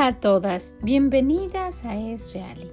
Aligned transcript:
Hola 0.00 0.08
a 0.08 0.18
todas, 0.18 0.74
bienvenidas 0.80 1.84
a 1.84 1.94
Es 1.94 2.32
Reali, 2.32 2.70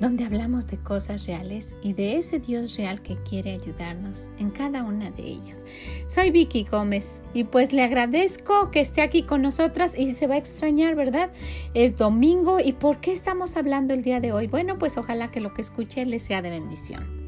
donde 0.00 0.24
hablamos 0.24 0.68
de 0.68 0.78
cosas 0.78 1.26
reales 1.26 1.76
y 1.82 1.92
de 1.92 2.16
ese 2.16 2.38
Dios 2.38 2.78
real 2.78 3.02
que 3.02 3.18
quiere 3.24 3.52
ayudarnos 3.52 4.30
en 4.38 4.48
cada 4.48 4.82
una 4.82 5.10
de 5.10 5.22
ellas. 5.22 5.60
Soy 6.06 6.30
Vicky 6.30 6.64
Gómez 6.64 7.20
y 7.34 7.44
pues 7.44 7.74
le 7.74 7.82
agradezco 7.82 8.70
que 8.70 8.80
esté 8.80 9.02
aquí 9.02 9.22
con 9.22 9.42
nosotras 9.42 9.92
y 9.98 10.14
se 10.14 10.26
va 10.26 10.36
a 10.36 10.38
extrañar, 10.38 10.94
¿verdad? 10.94 11.30
Es 11.74 11.98
domingo 11.98 12.58
y 12.58 12.72
¿por 12.72 13.02
qué 13.02 13.12
estamos 13.12 13.58
hablando 13.58 13.92
el 13.92 14.02
día 14.02 14.20
de 14.20 14.32
hoy? 14.32 14.46
Bueno, 14.46 14.78
pues 14.78 14.96
ojalá 14.96 15.30
que 15.30 15.42
lo 15.42 15.52
que 15.52 15.60
escuche 15.60 16.06
le 16.06 16.18
sea 16.20 16.40
de 16.40 16.48
bendición. 16.48 17.21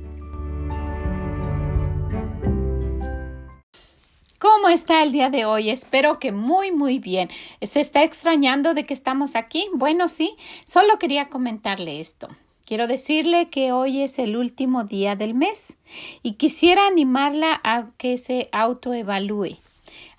¿Cómo 4.64 4.74
está 4.74 5.02
el 5.02 5.12
día 5.12 5.28
de 5.28 5.44
hoy? 5.44 5.68
Espero 5.68 6.18
que 6.18 6.32
muy, 6.32 6.72
muy 6.72 6.98
bien. 6.98 7.28
¿Se 7.60 7.82
está 7.82 8.02
extrañando 8.02 8.72
de 8.72 8.84
que 8.84 8.94
estamos 8.94 9.36
aquí? 9.36 9.68
Bueno, 9.74 10.08
sí, 10.08 10.36
solo 10.64 10.98
quería 10.98 11.28
comentarle 11.28 12.00
esto. 12.00 12.30
Quiero 12.64 12.86
decirle 12.86 13.50
que 13.50 13.72
hoy 13.72 14.00
es 14.00 14.18
el 14.18 14.38
último 14.38 14.84
día 14.84 15.16
del 15.16 15.34
mes 15.34 15.76
y 16.22 16.36
quisiera 16.36 16.86
animarla 16.86 17.60
a 17.62 17.90
que 17.98 18.16
se 18.16 18.48
autoevalúe 18.52 19.58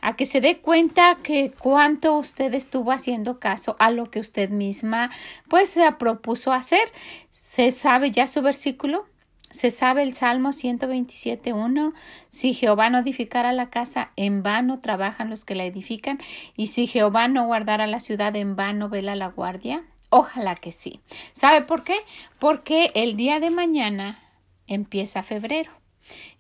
a 0.02 0.16
que 0.16 0.28
se 0.28 0.42
dé 0.42 0.60
cuenta 0.60 1.18
que 1.24 1.52
cuánto 1.58 2.16
usted 2.16 2.54
estuvo 2.54 2.92
haciendo 2.92 3.40
caso 3.40 3.76
a 3.80 3.90
lo 3.90 4.12
que 4.12 4.20
usted 4.20 4.52
misma 4.52 5.10
pues 5.50 5.70
se 5.70 5.92
propuso 5.94 6.54
hacer. 6.54 6.88
¿Se 7.32 7.72
sabe 7.72 8.12
ya 8.12 8.28
su 8.28 8.44
versículo? 8.44 9.08
Se 9.56 9.72
sabe 9.72 10.04
el 10.04 10.14
Salmo 10.14 10.50
127.1, 10.50 11.94
si 12.28 12.54
Jehová 12.54 12.90
no 12.90 13.00
edificara 13.00 13.54
la 13.54 13.70
casa, 13.70 14.12
en 14.18 14.44
vano 14.44 14.82
trabajan 14.82 15.30
los 15.30 15.46
que 15.46 15.56
la 15.56 15.64
edifican, 15.64 16.20
y 16.58 16.68
si 16.68 16.88
Jehová 16.88 17.30
no 17.30 17.46
guardara 17.46 17.88
la 17.88 18.02
ciudad, 18.02 18.36
en 18.36 18.58
vano 18.58 18.90
vela 18.90 19.16
la 19.16 19.30
guardia. 19.30 19.86
Ojalá 20.10 20.56
que 20.56 20.74
sí. 20.74 21.00
¿Sabe 21.32 21.62
por 21.62 21.86
qué? 21.86 21.96
Porque 22.38 22.92
el 22.96 23.16
día 23.16 23.40
de 23.40 23.50
mañana 23.50 24.20
empieza 24.68 25.24
febrero. 25.24 25.72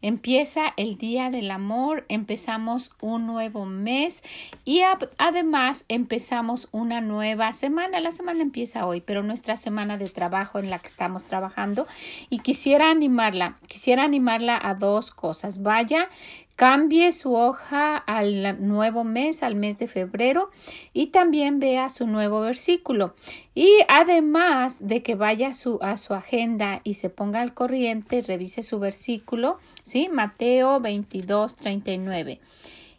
Empieza 0.02 0.74
el 0.78 0.98
Día 0.98 1.30
del 1.30 1.52
Amor, 1.52 2.06
empezamos 2.10 2.96
un 3.02 3.26
nuevo 3.26 3.66
mes 3.66 4.24
y 4.64 4.82
además 5.18 5.86
empezamos 5.88 6.68
una 6.72 7.02
nueva 7.02 7.54
semana. 7.54 8.00
La 8.00 8.12
semana 8.12 8.42
empieza 8.42 8.86
hoy, 8.86 9.02
pero 9.02 9.24
nuestra 9.24 9.58
semana 9.58 9.98
de 9.98 10.10
trabajo 10.10 10.60
en 10.60 10.70
la 10.70 10.80
que 10.80 10.88
estamos 10.88 11.26
trabajando 11.26 11.88
y 12.30 12.40
quisiera 12.40 12.92
animarla, 12.92 13.58
quisiera 13.68 14.04
animarla 14.04 14.60
a 14.62 14.76
dos 14.76 15.12
cosas. 15.12 15.64
Vaya 15.64 16.10
Cambie 16.56 17.12
su 17.12 17.36
hoja 17.36 17.98
al 17.98 18.66
nuevo 18.66 19.04
mes, 19.04 19.44
al 19.44 19.56
mes 19.56 19.78
de 19.78 19.88
febrero, 19.88 20.52
y 20.94 21.08
también 21.08 21.60
vea 21.60 21.90
su 21.90 22.08
nuevo 22.08 22.40
versículo. 22.40 23.14
Y 23.54 23.70
además 23.90 24.88
de 24.88 25.04
que 25.04 25.16
vaya 25.16 25.50
a 25.50 25.54
su, 25.54 25.80
a 25.82 25.98
su 25.98 26.14
agenda 26.14 26.80
y 26.86 26.94
se 26.94 27.10
ponga 27.10 27.42
al 27.42 27.54
corriente, 27.54 28.22
revise 28.22 28.64
su 28.64 28.80
versículo, 28.80 29.60
¿sí? 29.84 30.08
Mateo 30.10 30.80
22, 30.80 31.58
39. 31.58 32.40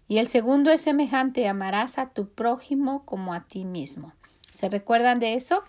Y 0.09 0.19
el 0.19 0.29
segundo 0.29 0.71
es 0.71 0.83
semejante, 0.83 1.49
amarás 1.49 1.99
a 1.99 2.11
tu 2.11 2.29
prójimo 2.29 3.05
como 3.07 3.33
a 3.33 3.47
ti 3.47 3.65
mismo. 3.65 4.13
¿Se 4.51 4.71
recuerdan 4.71 5.19
de 5.19 5.35
eso? 5.35 5.65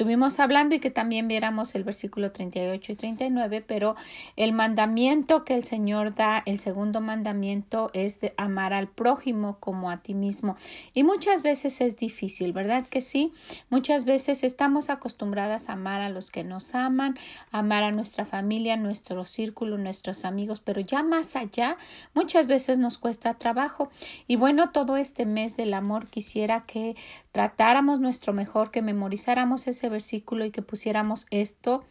Estuvimos 0.00 0.40
hablando 0.40 0.74
y 0.74 0.78
que 0.78 0.90
también 0.90 1.28
viéramos 1.28 1.74
el 1.74 1.84
versículo 1.84 2.32
38 2.32 2.92
y 2.92 2.94
39, 2.94 3.60
pero 3.60 3.96
el 4.34 4.54
mandamiento 4.54 5.44
que 5.44 5.54
el 5.54 5.62
Señor 5.62 6.14
da, 6.14 6.42
el 6.46 6.58
segundo 6.58 7.02
mandamiento 7.02 7.90
es 7.92 8.20
amar 8.38 8.72
al 8.72 8.88
prójimo 8.88 9.58
como 9.60 9.90
a 9.90 9.98
ti 9.98 10.14
mismo. 10.14 10.56
Y 10.94 11.04
muchas 11.04 11.42
veces 11.42 11.82
es 11.82 11.98
difícil, 11.98 12.54
¿verdad 12.54 12.86
que 12.86 13.02
sí? 13.02 13.34
Muchas 13.68 14.06
veces 14.06 14.42
estamos 14.42 14.88
acostumbradas 14.88 15.68
a 15.68 15.74
amar 15.74 16.00
a 16.00 16.08
los 16.08 16.30
que 16.30 16.44
nos 16.44 16.74
aman, 16.74 17.14
amar 17.50 17.82
a 17.82 17.92
nuestra 17.92 18.24
familia, 18.24 18.78
nuestro 18.78 19.26
círculo, 19.26 19.76
nuestros 19.76 20.24
amigos, 20.24 20.60
pero 20.60 20.80
ya 20.80 21.02
más 21.02 21.36
allá, 21.36 21.76
muchas 22.14 22.46
veces 22.46 22.78
nos 22.78 22.96
cuesta 22.96 23.34
trabajo. 23.34 23.90
Y 24.26 24.36
bueno, 24.36 24.70
todo 24.70 24.96
este 24.96 25.26
mes 25.26 25.58
del 25.58 25.74
amor 25.74 26.06
quisiera 26.06 26.64
que 26.64 26.96
tratáramos 27.32 28.00
nuestro 28.00 28.32
mejor, 28.32 28.70
que 28.70 28.80
memorizáramos 28.80 29.66
ese 29.66 29.89
versículo 29.90 30.44
y 30.44 30.50
que 30.50 30.62
pusiéramos 30.62 31.26
esto 31.30 31.84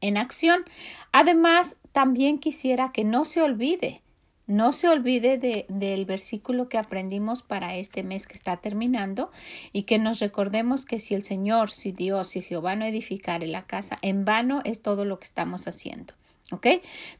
en 0.00 0.16
acción. 0.16 0.64
Además, 1.12 1.78
también 1.92 2.38
quisiera 2.38 2.90
que 2.92 3.04
no 3.04 3.24
se 3.24 3.42
olvide, 3.42 4.02
no 4.46 4.72
se 4.72 4.88
olvide 4.88 5.36
de, 5.38 5.66
del 5.68 6.06
versículo 6.06 6.68
que 6.68 6.78
aprendimos 6.78 7.42
para 7.42 7.76
este 7.76 8.02
mes 8.02 8.26
que 8.26 8.34
está 8.34 8.56
terminando 8.56 9.30
y 9.72 9.82
que 9.82 9.98
nos 9.98 10.20
recordemos 10.20 10.84
que 10.84 11.00
si 11.00 11.14
el 11.14 11.22
Señor, 11.22 11.70
si 11.70 11.92
Dios, 11.92 12.28
si 12.28 12.42
Jehová 12.42 12.74
no 12.74 12.84
edificare 12.84 13.46
la 13.46 13.62
casa, 13.62 13.98
en 14.02 14.24
vano 14.24 14.60
es 14.64 14.82
todo 14.82 15.04
lo 15.04 15.18
que 15.18 15.26
estamos 15.26 15.68
haciendo. 15.68 16.14
¿Ok? 16.50 16.66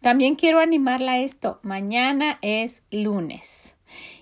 También 0.00 0.37
quiero 0.37 0.59
animarla 0.59 1.12
a 1.12 1.19
esto. 1.19 1.61
Mañana 1.62 2.39
es 2.41 2.84
lunes 2.91 3.77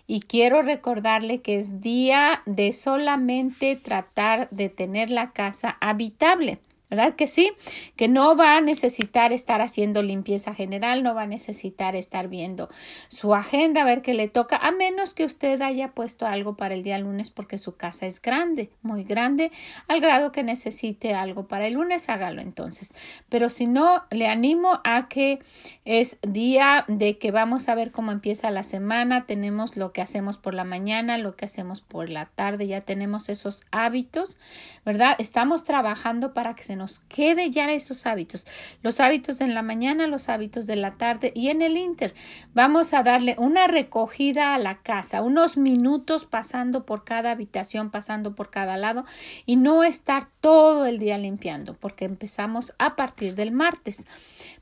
y 0.07 0.21
quiero 0.21 0.63
recordarle 0.63 1.41
que 1.43 1.57
es 1.57 1.81
día 1.81 2.43
de 2.47 2.73
solamente 2.73 3.77
tratar 3.77 4.49
de 4.51 4.69
tener 4.69 5.11
la 5.11 5.33
casa 5.33 5.77
habitable. 5.81 6.61
¿Verdad 6.89 7.15
que 7.15 7.27
sí? 7.27 7.53
Que 7.97 8.07
no 8.07 8.37
va 8.37 8.57
a 8.57 8.61
necesitar 8.61 9.33
estar 9.33 9.61
haciendo 9.61 10.03
limpieza 10.03 10.55
general, 10.55 11.03
no 11.03 11.15
va 11.15 11.23
a 11.23 11.27
necesitar 11.27 11.97
estar 11.97 12.29
viendo 12.29 12.69
su 13.09 13.35
agenda, 13.35 13.83
a 13.83 13.85
ver 13.85 14.03
qué 14.03 14.15
le 14.15 14.29
toca, 14.29 14.57
a 14.57 14.71
menos 14.71 15.13
que 15.13 15.25
usted 15.25 15.61
haya 15.63 15.93
puesto 15.93 16.27
algo 16.27 16.57
para 16.57 16.75
el 16.75 16.85
día 16.85 16.99
lunes 16.99 17.31
porque 17.31 17.59
su 17.59 17.75
casa 17.77 18.07
es 18.07 18.23
grande, 18.23 18.71
muy 18.83 19.03
grande, 19.03 19.51
al 19.89 20.01
grado 20.01 20.31
que 20.31 20.45
necesite 20.45 21.13
algo 21.13 21.49
para 21.49 21.67
el 21.67 21.75
lunes, 21.75 22.09
hágalo 22.09 22.41
entonces. 22.41 22.95
Pero 23.29 23.51
si 23.51 23.67
no, 23.67 24.05
le 24.11 24.29
animo 24.29 24.81
a 24.85 25.09
que 25.09 25.41
es 25.85 26.19
día 26.23 26.85
de 26.87 27.19
que 27.19 27.33
vamos 27.33 27.69
a 27.69 27.75
ver 27.75 27.91
cómo 27.91 28.13
empieza 28.13 28.53
la 28.53 28.63
semana, 28.63 29.27
tenemos 29.27 29.77
lo 29.77 29.93
que 29.93 30.03
hacemos 30.03 30.39
por 30.39 30.55
la 30.55 30.65
mañana, 30.65 31.19
lo 31.19 31.35
que 31.35 31.47
hacemos 31.47 31.81
por 31.81 32.11
la 32.11 32.27
tarde, 32.27 32.69
ya 32.69 32.83
tenemos 32.83 33.29
esos 33.29 33.65
hábitos, 33.73 34.39
¿verdad? 34.85 35.17
Estamos 35.19 35.65
trabajando 35.65 36.33
para 36.33 36.55
que 36.55 36.63
se 36.63 36.76
nos 36.77 37.01
quede 37.01 37.51
ya 37.51 37.67
esos 37.73 38.07
hábitos, 38.07 38.47
los 38.83 39.01
hábitos 39.01 39.41
en 39.41 39.55
la 39.55 39.63
mañana, 39.63 40.07
los 40.07 40.29
hábitos 40.29 40.67
de 40.67 40.77
la 40.77 40.93
tarde 40.97 41.33
y 41.35 41.49
en 41.49 41.63
el 41.63 41.77
inter. 41.77 42.15
Vamos 42.55 42.95
a 42.95 43.03
darle 43.03 43.35
una 43.39 43.67
recogida 43.67 44.55
a 44.55 44.59
la 44.59 44.83
casa, 44.83 45.23
unos 45.23 45.57
minutos 45.57 46.25
pasando 46.25 46.87
por 46.87 47.05
cada 47.05 47.33
habitación, 47.33 47.91
pasando 47.91 48.35
por 48.35 48.51
cada 48.51 48.77
lado 48.77 49.05
y 49.47 49.57
no 49.57 49.83
estar 49.83 50.29
todo 50.41 50.87
el 50.87 50.99
día 50.99 51.19
limpiando, 51.19 51.75
porque 51.75 52.05
empezamos 52.05 52.75
a 52.79 52.97
partir 52.97 53.35
del 53.35 53.53
martes. 53.53 54.07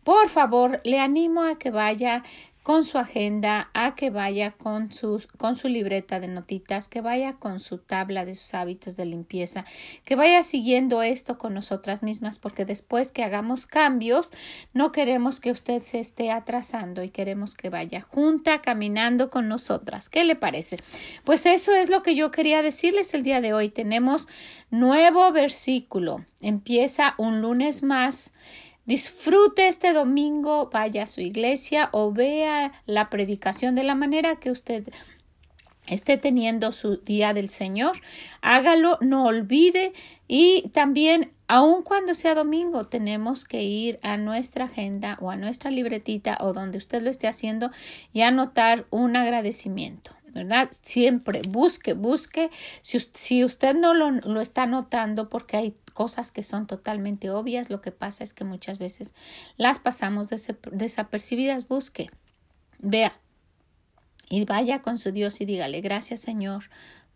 Por 0.03 0.29
favor, 0.29 0.81
le 0.85 1.01
animo 1.01 1.43
a 1.43 1.59
que 1.59 1.71
vaya 1.71 2.23
con 2.65 2.83
su 2.83 2.97
agenda, 2.97 3.69
a 3.75 3.95
que 3.95 4.09
vaya 4.09 4.53
con, 4.53 4.91
sus, 4.91 5.27
con 5.27 5.55
su 5.55 5.69
libreta 5.69 6.19
de 6.19 6.29
notitas, 6.29 6.89
que 6.89 7.03
vaya 7.03 7.35
con 7.35 7.61
su 7.61 7.77
tabla 7.77 8.25
de 8.25 8.35
sus 8.35 8.55
hábitos 8.55 8.97
de 8.97 9.05
limpieza, 9.05 9.67
que 10.03 10.17
vaya 10.17 10.43
siguiendo 10.43 11.03
esto 11.03 11.37
con 11.37 11.53
nosotras 11.53 12.03
mismas, 12.03 12.39
porque 12.39 12.65
después 12.65 13.13
que 13.13 13.23
hagamos 13.23 13.67
cambios, 13.67 14.31
no 14.73 14.93
queremos 14.93 15.41
que 15.41 15.51
usted 15.51 15.83
se 15.83 16.01
esté 16.01 16.31
atrasando 16.31 17.03
y 17.03 17.11
queremos 17.11 17.55
que 17.55 17.69
vaya 17.69 18.01
junta 18.01 18.63
caminando 18.63 19.29
con 19.29 19.47
nosotras. 19.47 20.09
¿Qué 20.09 20.25
le 20.25 20.35
parece? 20.35 20.79
Pues 21.25 21.45
eso 21.45 21.75
es 21.75 21.91
lo 21.91 22.03
que 22.03 22.15
yo 22.15 22.31
quería 22.31 22.63
decirles 22.63 23.13
el 23.13 23.25
día 23.25 23.43
de 23.43 23.53
hoy. 23.53 23.69
Tenemos 23.69 24.27
nuevo 24.71 25.31
versículo. 25.33 26.25
Empieza 26.41 27.15
un 27.19 27.43
lunes 27.43 27.83
más 27.83 28.33
Disfrute 28.87 29.69
este 29.69 29.95
domingo, 29.95 30.69
vaya 30.71 31.05
a 31.05 31.07
su 31.07 31.23
iglesia 31.23 31.89
o 31.93 32.13
vea 32.13 32.73
la 32.85 33.09
predicación 33.09 33.75
de 33.75 33.83
la 33.83 33.95
manera 33.95 34.37
que 34.37 34.51
usted 34.51 34.85
esté 35.87 36.19
teniendo 36.19 36.71
su 36.73 36.99
día 36.99 37.33
del 37.33 37.49
Señor. 37.49 37.99
Hágalo, 38.43 38.99
no 39.01 39.25
olvide 39.25 39.95
y 40.29 40.69
también 40.75 41.33
aun 41.47 41.83
cuando 41.83 42.13
sea 42.13 42.35
domingo 42.35 42.85
tenemos 42.85 43.47
que 43.47 43.63
ir 43.63 43.99
a 44.03 44.19
nuestra 44.19 44.67
agenda 44.67 45.17
o 45.21 45.31
a 45.31 45.37
nuestra 45.37 45.71
libretita 45.71 46.37
o 46.41 46.53
donde 46.53 46.79
usted 46.79 47.03
lo 47.03 47.09
esté 47.09 47.27
haciendo 47.27 47.71
y 48.13 48.21
anotar 48.21 48.87
un 48.91 49.17
agradecimiento. 49.17 50.13
¿Verdad? 50.35 50.69
Siempre 50.83 51.43
busque, 51.49 51.95
busque. 51.95 52.51
Si, 52.83 52.99
si 53.15 53.45
usted 53.45 53.75
no 53.75 53.95
lo, 53.95 54.11
lo, 54.11 54.41
está 54.41 54.67
notando 54.67 55.31
porque 55.31 55.57
hay 55.57 55.75
cosas 55.93 56.31
que 56.31 56.43
son 56.43 56.67
totalmente 56.67 57.31
obvias, 57.31 57.71
lo 57.71 57.81
que 57.81 57.93
pasa 57.93 58.25
es 58.25 58.35
que 58.35 58.45
muchas 58.45 58.79
veces 58.79 59.15
las 59.57 59.79
pasamos 59.79 60.29
desapercibidas, 60.73 61.69
busque, 61.69 62.09
vea 62.79 63.19
y 64.29 64.45
vaya 64.45 64.81
con 64.83 64.99
su 64.99 65.13
Dios 65.13 65.41
y 65.41 65.45
dígale 65.45 65.81
gracias 65.81 66.21
Señor 66.21 66.65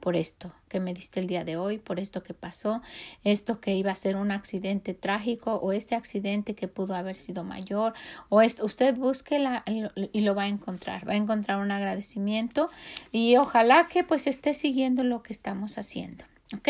por 0.00 0.17
esto 0.17 0.53
que 0.69 0.81
me 0.81 0.95
diste 0.95 1.21
el 1.21 1.27
día 1.27 1.45
de 1.45 1.56
hoy, 1.56 1.79
por 1.79 1.99
esto 1.99 2.23
que 2.23 2.35
pasó, 2.35 2.83
esto 3.25 3.61
que 3.61 3.75
iba 3.75 3.91
a 3.91 3.97
ser 3.97 4.17
un 4.17 4.31
accidente 4.31 4.95
trágico 4.95 5.56
o 5.56 5.73
este 5.73 5.95
accidente 5.95 6.55
que 6.55 6.69
pudo 6.69 6.95
haber 6.95 7.17
sido 7.17 7.45
mayor 7.45 7.95
o 8.29 8.43
esto, 8.43 8.65
usted 8.65 8.95
búsquela 8.97 9.65
y 9.67 10.21
lo 10.21 10.35
va 10.35 10.45
a 10.45 10.49
encontrar, 10.49 11.09
va 11.09 11.12
a 11.12 11.17
encontrar 11.17 11.61
un 11.61 11.71
agradecimiento 11.71 12.71
y 13.12 13.37
ojalá 13.37 13.87
que 13.87 14.05
pues 14.05 14.27
esté 14.27 14.55
siguiendo 14.55 15.05
lo 15.05 15.23
que 15.23 15.33
estamos 15.33 15.79
haciendo. 15.79 16.25
¿Ok? 16.56 16.69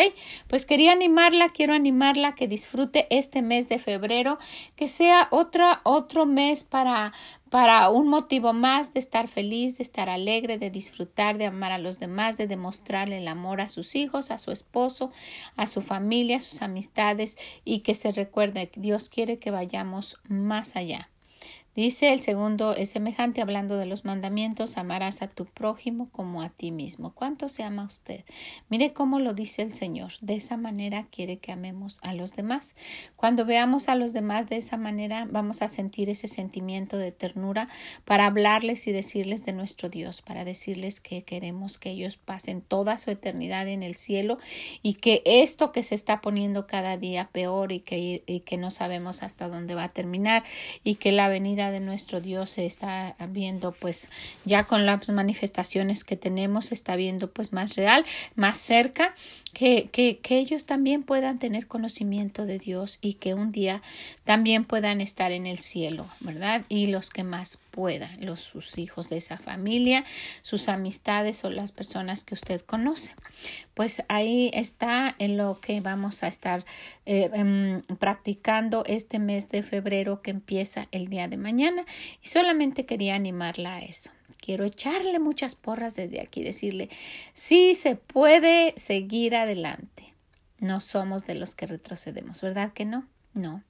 Pues 0.48 0.66
quería 0.66 0.90
animarla, 0.90 1.50
quiero 1.50 1.72
animarla 1.72 2.34
que 2.34 2.48
disfrute 2.48 3.06
este 3.10 3.42
mes 3.42 3.68
de 3.68 3.78
febrero, 3.78 4.38
que 4.74 4.88
sea 4.88 5.28
otro, 5.30 5.68
otro 5.84 6.26
mes 6.26 6.64
para, 6.64 7.12
para 7.48 7.88
un 7.88 8.08
motivo 8.08 8.52
más 8.52 8.92
de 8.92 8.98
estar 8.98 9.28
feliz, 9.28 9.78
de 9.78 9.84
estar 9.84 10.08
alegre, 10.08 10.58
de 10.58 10.70
disfrutar, 10.70 11.38
de 11.38 11.46
amar 11.46 11.70
a 11.70 11.78
los 11.78 12.00
demás, 12.00 12.36
de 12.36 12.48
demostrarle 12.48 13.18
el 13.18 13.28
amor 13.28 13.60
a 13.60 13.68
sus 13.68 13.94
hijos, 13.94 14.32
a 14.32 14.38
su 14.38 14.50
esposo, 14.50 15.12
a 15.54 15.68
su 15.68 15.80
familia, 15.80 16.38
a 16.38 16.40
sus 16.40 16.60
amistades 16.60 17.38
y 17.64 17.80
que 17.80 17.94
se 17.94 18.10
recuerde 18.10 18.68
que 18.70 18.80
Dios 18.80 19.08
quiere 19.08 19.38
que 19.38 19.52
vayamos 19.52 20.16
más 20.26 20.74
allá. 20.74 21.08
Dice 21.74 22.12
el 22.12 22.20
segundo 22.22 22.74
es 22.74 22.90
semejante 22.90 23.40
hablando 23.40 23.76
de 23.76 23.86
los 23.86 24.04
mandamientos, 24.04 24.78
amarás 24.78 25.22
a 25.22 25.28
tu 25.28 25.44
prójimo 25.46 26.08
como 26.10 26.42
a 26.42 26.48
ti 26.48 26.72
mismo. 26.72 27.14
¿Cuánto 27.14 27.48
se 27.48 27.62
ama 27.62 27.84
usted? 27.84 28.24
Mire 28.68 28.92
cómo 28.92 29.20
lo 29.20 29.32
dice 29.32 29.62
el 29.62 29.72
Señor. 29.74 30.12
De 30.20 30.34
esa 30.34 30.56
manera 30.56 31.06
quiere 31.12 31.38
que 31.38 31.52
amemos 31.52 32.00
a 32.02 32.14
los 32.14 32.32
demás. 32.34 32.74
Cuando 33.16 33.44
veamos 33.44 33.88
a 33.88 33.94
los 33.94 34.12
demás 34.12 34.48
de 34.48 34.56
esa 34.56 34.76
manera, 34.76 35.28
vamos 35.30 35.62
a 35.62 35.68
sentir 35.68 36.10
ese 36.10 36.26
sentimiento 36.26 36.98
de 36.98 37.12
ternura 37.12 37.68
para 38.04 38.26
hablarles 38.26 38.88
y 38.88 38.92
decirles 38.92 39.44
de 39.44 39.52
nuestro 39.52 39.88
Dios, 39.88 40.20
para 40.20 40.44
decirles 40.44 41.00
que 41.00 41.22
queremos 41.22 41.78
que 41.78 41.90
ellos 41.90 42.16
pasen 42.16 42.60
toda 42.60 42.98
su 42.98 43.12
eternidad 43.12 43.68
en 43.68 43.84
el 43.84 43.94
cielo 43.94 44.38
y 44.82 44.94
que 44.94 45.22
esto 45.24 45.70
que 45.70 45.84
se 45.84 45.94
está 45.94 46.20
poniendo 46.22 46.66
cada 46.66 46.96
día 46.96 47.28
peor 47.32 47.70
y 47.70 47.80
que, 47.80 48.24
y 48.26 48.40
que 48.40 48.56
no 48.56 48.72
sabemos 48.72 49.22
hasta 49.22 49.48
dónde 49.48 49.76
va 49.76 49.84
a 49.84 49.92
terminar 49.92 50.42
y 50.82 50.96
que 50.96 51.12
la 51.12 51.28
venida 51.28 51.57
de 51.58 51.80
nuestro 51.80 52.20
Dios 52.20 52.50
se 52.50 52.66
está 52.66 53.16
viendo 53.30 53.72
pues 53.72 54.08
ya 54.44 54.64
con 54.64 54.86
las 54.86 55.10
manifestaciones 55.10 56.04
que 56.04 56.16
tenemos 56.16 56.66
se 56.66 56.74
está 56.74 56.96
viendo 56.96 57.30
pues 57.30 57.52
más 57.52 57.74
real, 57.74 58.04
más 58.34 58.58
cerca, 58.58 59.14
que, 59.52 59.88
que, 59.90 60.18
que 60.18 60.38
ellos 60.38 60.64
también 60.64 61.02
puedan 61.02 61.38
tener 61.38 61.66
conocimiento 61.66 62.46
de 62.46 62.58
Dios 62.58 62.98
y 63.00 63.14
que 63.14 63.34
un 63.34 63.52
día 63.52 63.82
también 64.24 64.64
puedan 64.64 65.00
estar 65.00 65.32
en 65.32 65.46
el 65.46 65.58
cielo, 65.58 66.06
¿verdad? 66.20 66.62
Y 66.68 66.86
los 66.86 67.10
que 67.10 67.24
más 67.24 67.58
puedan, 67.78 68.26
los 68.26 68.40
sus 68.40 68.76
hijos 68.76 69.08
de 69.08 69.18
esa 69.18 69.38
familia, 69.38 70.04
sus 70.42 70.68
amistades 70.68 71.44
o 71.44 71.50
las 71.50 71.70
personas 71.70 72.24
que 72.24 72.34
usted 72.34 72.60
conoce. 72.62 73.14
Pues 73.74 74.02
ahí 74.08 74.50
está 74.52 75.14
en 75.20 75.36
lo 75.36 75.60
que 75.60 75.80
vamos 75.80 76.24
a 76.24 76.26
estar 76.26 76.64
eh, 77.06 77.30
em, 77.32 77.82
practicando 78.00 78.82
este 78.84 79.20
mes 79.20 79.48
de 79.50 79.62
febrero 79.62 80.22
que 80.22 80.32
empieza 80.32 80.88
el 80.90 81.06
día 81.06 81.28
de 81.28 81.36
mañana 81.36 81.84
y 82.20 82.26
solamente 82.26 82.84
quería 82.84 83.14
animarla 83.14 83.76
a 83.76 83.82
eso. 83.82 84.10
Quiero 84.38 84.64
echarle 84.64 85.20
muchas 85.20 85.54
porras 85.54 85.94
desde 85.94 86.20
aquí, 86.20 86.42
decirle, 86.42 86.88
sí 87.32 87.76
se 87.76 87.94
puede 87.94 88.74
seguir 88.76 89.36
adelante. 89.36 90.14
No 90.58 90.80
somos 90.80 91.26
de 91.26 91.36
los 91.36 91.54
que 91.54 91.68
retrocedemos, 91.68 92.42
¿verdad 92.42 92.72
que 92.72 92.84
no? 92.84 93.06
No. 93.34 93.62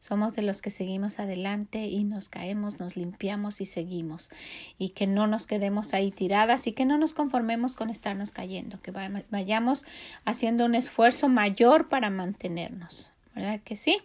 Somos 0.00 0.34
de 0.34 0.42
los 0.42 0.62
que 0.62 0.70
seguimos 0.70 1.18
adelante 1.18 1.86
y 1.86 2.04
nos 2.04 2.28
caemos, 2.28 2.78
nos 2.78 2.96
limpiamos 2.96 3.60
y 3.60 3.66
seguimos. 3.66 4.30
Y 4.78 4.90
que 4.90 5.06
no 5.06 5.26
nos 5.26 5.46
quedemos 5.46 5.92
ahí 5.94 6.10
tiradas 6.10 6.66
y 6.66 6.72
que 6.72 6.84
no 6.84 6.98
nos 6.98 7.12
conformemos 7.12 7.74
con 7.74 7.90
estarnos 7.90 8.32
cayendo, 8.32 8.80
que 8.80 8.92
vayamos 9.30 9.84
haciendo 10.24 10.64
un 10.64 10.74
esfuerzo 10.74 11.28
mayor 11.28 11.88
para 11.88 12.10
mantenernos. 12.10 13.12
¿Verdad 13.34 13.60
que 13.62 13.76
sí? 13.76 14.00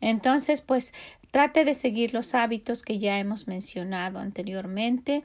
Entonces, 0.00 0.60
pues 0.62 0.94
trate 1.30 1.64
de 1.64 1.74
seguir 1.74 2.14
los 2.14 2.34
hábitos 2.34 2.82
que 2.82 2.98
ya 2.98 3.18
hemos 3.18 3.46
mencionado 3.46 4.18
anteriormente 4.18 5.24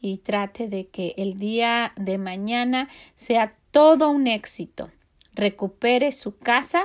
y 0.00 0.18
trate 0.18 0.68
de 0.68 0.88
que 0.88 1.14
el 1.16 1.38
día 1.38 1.92
de 1.96 2.18
mañana 2.18 2.88
sea 3.14 3.48
todo 3.70 4.10
un 4.10 4.26
éxito. 4.26 4.90
Recupere 5.34 6.12
su 6.12 6.36
casa 6.38 6.84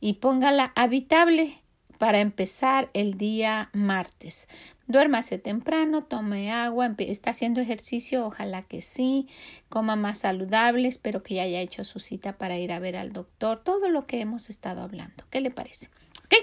y 0.00 0.14
póngala 0.14 0.72
habitable 0.74 1.60
para 1.98 2.20
empezar 2.20 2.90
el 2.94 3.18
día 3.18 3.70
martes. 3.72 4.48
Duérmase 4.86 5.36
temprano, 5.38 6.04
tome 6.04 6.50
agua, 6.50 6.94
está 6.98 7.30
haciendo 7.30 7.60
ejercicio, 7.60 8.24
ojalá 8.24 8.62
que 8.62 8.80
sí, 8.80 9.28
coma 9.68 9.96
más 9.96 10.20
saludable, 10.20 10.88
espero 10.88 11.22
que 11.22 11.34
ya 11.34 11.42
haya 11.42 11.60
hecho 11.60 11.84
su 11.84 11.98
cita 11.98 12.38
para 12.38 12.56
ir 12.56 12.72
a 12.72 12.78
ver 12.78 12.96
al 12.96 13.12
doctor, 13.12 13.62
todo 13.62 13.90
lo 13.90 14.06
que 14.06 14.20
hemos 14.20 14.48
estado 14.48 14.80
hablando. 14.80 15.24
¿Qué 15.28 15.42
le 15.42 15.50
parece? 15.50 15.90
Ok, 16.24 16.34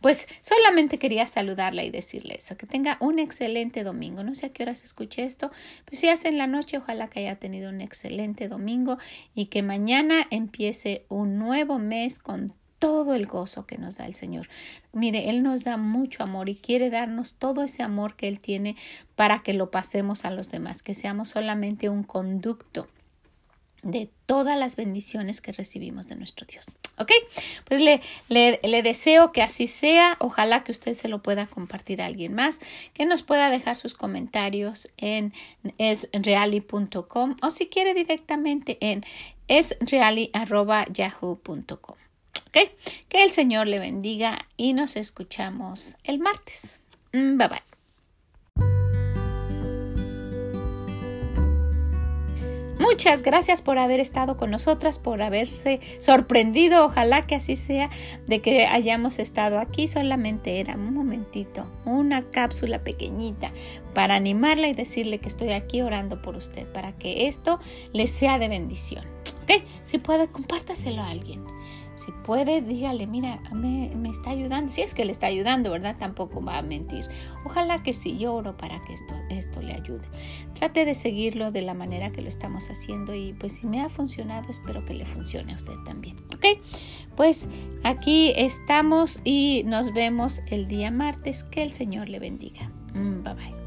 pues 0.00 0.28
solamente 0.40 0.98
quería 0.98 1.26
saludarla 1.26 1.82
y 1.82 1.90
decirle 1.90 2.36
eso, 2.38 2.56
que 2.56 2.66
tenga 2.66 2.96
un 3.00 3.18
excelente 3.18 3.82
domingo. 3.82 4.22
No 4.22 4.34
sé 4.36 4.46
a 4.46 4.52
qué 4.52 4.62
horas 4.62 4.84
escuché 4.84 5.24
esto, 5.24 5.50
pero 5.84 5.96
si 5.96 6.08
hace 6.08 6.28
en 6.28 6.38
la 6.38 6.46
noche, 6.46 6.78
ojalá 6.78 7.08
que 7.08 7.20
haya 7.20 7.36
tenido 7.36 7.70
un 7.70 7.80
excelente 7.80 8.46
domingo 8.48 8.98
y 9.34 9.46
que 9.46 9.62
mañana 9.62 10.26
empiece 10.30 11.06
un 11.08 11.38
nuevo 11.38 11.80
mes 11.80 12.20
con 12.20 12.52
todo 12.82 13.14
el 13.14 13.26
gozo 13.26 13.64
que 13.64 13.78
nos 13.78 13.98
da 13.98 14.06
el 14.06 14.14
Señor. 14.14 14.48
Mire, 14.92 15.30
Él 15.30 15.44
nos 15.44 15.62
da 15.62 15.76
mucho 15.76 16.24
amor 16.24 16.48
y 16.48 16.56
quiere 16.56 16.90
darnos 16.90 17.34
todo 17.34 17.62
ese 17.62 17.84
amor 17.84 18.16
que 18.16 18.26
Él 18.26 18.40
tiene 18.40 18.74
para 19.14 19.38
que 19.38 19.54
lo 19.54 19.70
pasemos 19.70 20.24
a 20.24 20.32
los 20.32 20.50
demás, 20.50 20.82
que 20.82 20.94
seamos 20.94 21.28
solamente 21.28 21.88
un 21.88 22.02
conducto 22.02 22.88
de 23.84 24.10
todas 24.26 24.58
las 24.58 24.74
bendiciones 24.74 25.40
que 25.40 25.52
recibimos 25.52 26.08
de 26.08 26.16
nuestro 26.16 26.44
Dios. 26.44 26.66
¿Ok? 26.98 27.12
Pues 27.68 27.80
le, 27.80 28.00
le, 28.28 28.82
deseo 28.82 29.30
que 29.30 29.42
así 29.42 29.68
sea. 29.68 30.16
Ojalá 30.18 30.64
que 30.64 30.72
usted 30.72 30.96
se 30.96 31.06
lo 31.06 31.22
pueda 31.22 31.46
compartir 31.46 32.02
a 32.02 32.06
alguien 32.06 32.34
más, 32.34 32.58
que 32.94 33.06
nos 33.06 33.22
pueda 33.22 33.48
dejar 33.50 33.76
sus 33.76 33.94
comentarios 33.94 34.90
en 34.96 35.32
esreali.com 35.78 37.36
o 37.42 37.50
si 37.50 37.68
quiere 37.68 37.94
directamente 37.94 38.76
en 38.80 39.04
esreali.yahoo.com. 39.46 42.01
Que 42.52 43.24
el 43.24 43.32
Señor 43.32 43.66
le 43.66 43.78
bendiga 43.78 44.46
y 44.56 44.72
nos 44.72 44.96
escuchamos 44.96 45.96
el 46.04 46.18
martes. 46.18 46.80
Mm, 47.12 47.36
bye 47.38 47.48
bye. 47.48 47.72
Muchas 52.82 53.22
gracias 53.22 53.62
por 53.62 53.78
haber 53.78 54.00
estado 54.00 54.36
con 54.36 54.50
nosotras, 54.50 54.98
por 54.98 55.22
haberse 55.22 55.80
sorprendido. 55.98 56.84
Ojalá 56.84 57.26
que 57.26 57.36
así 57.36 57.54
sea, 57.54 57.90
de 58.26 58.40
que 58.40 58.66
hayamos 58.66 59.18
estado 59.18 59.60
aquí. 59.60 59.86
Solamente 59.86 60.58
era 60.58 60.74
un 60.74 60.92
momentito, 60.92 61.66
una 61.84 62.22
cápsula 62.30 62.80
pequeñita 62.80 63.52
para 63.94 64.16
animarla 64.16 64.68
y 64.68 64.74
decirle 64.74 65.18
que 65.18 65.28
estoy 65.28 65.52
aquí 65.52 65.80
orando 65.80 66.20
por 66.22 66.36
usted, 66.36 66.66
para 66.72 66.92
que 66.92 67.28
esto 67.28 67.60
le 67.92 68.08
sea 68.08 68.38
de 68.38 68.48
bendición. 68.48 69.04
¿Ok? 69.42 69.62
Si 69.84 69.98
puede, 69.98 70.26
compártaselo 70.26 71.02
a 71.02 71.08
alguien. 71.08 71.44
Si 71.94 72.10
puede, 72.24 72.62
dígale, 72.62 73.06
mira, 73.06 73.40
me, 73.52 73.92
me, 73.94 74.08
está 74.08 74.30
ayudando. 74.30 74.72
Si 74.72 74.80
es 74.80 74.94
que 74.94 75.04
le 75.04 75.12
está 75.12 75.26
ayudando, 75.26 75.70
¿verdad? 75.70 75.96
Tampoco 75.98 76.42
va 76.42 76.58
a 76.58 76.62
mentir. 76.62 77.04
Ojalá 77.44 77.82
que 77.82 77.94
sí, 77.94 78.18
lloro 78.18 78.56
para 78.56 78.82
que 78.84 78.94
esto, 78.94 79.14
esto 79.30 79.60
le 79.62 79.74
ayude. 79.74 80.08
Trate 80.54 80.84
de 80.84 80.94
seguirlo 80.94 81.52
de 81.52 81.62
la 81.62 81.74
manera 81.74 82.10
que 82.10 82.22
lo 82.22 82.28
estamos 82.28 82.70
haciendo 82.70 83.14
y 83.14 83.34
pues 83.34 83.54
si 83.54 83.66
me 83.66 83.80
ha 83.80 83.88
funcionado, 83.88 84.50
espero 84.50 84.84
que 84.84 84.94
le 84.94 85.06
funcione 85.06 85.52
a 85.52 85.56
usted 85.56 85.76
también. 85.84 86.16
¿Ok? 86.34 86.46
Pues 87.16 87.48
aquí 87.84 88.32
estamos 88.36 89.20
y 89.24 89.62
nos 89.66 89.92
vemos 89.92 90.42
el 90.46 90.68
día 90.68 90.90
martes. 90.90 91.44
Que 91.44 91.62
el 91.62 91.72
Señor 91.72 92.08
le 92.08 92.18
bendiga. 92.18 92.70
Mm, 92.94 93.22
bye 93.22 93.34
bye. 93.34 93.61